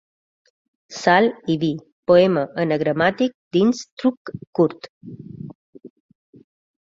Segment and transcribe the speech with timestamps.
[0.99, 1.67] «Sal i vi»,
[2.11, 4.89] poema anagramàtic dins Truc curt.